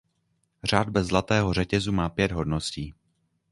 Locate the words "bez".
0.89-1.07